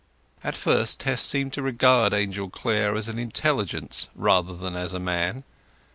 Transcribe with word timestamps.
At 0.43 0.55
first 0.55 0.99
Tess 1.01 1.21
seemed 1.21 1.53
to 1.53 1.61
regard 1.61 2.11
Angel 2.11 2.49
Clare 2.49 2.95
as 2.95 3.07
an 3.07 3.19
intelligence 3.19 4.09
rather 4.15 4.55
than 4.57 4.75
as 4.75 4.93
a 4.93 4.99
man. 4.99 5.43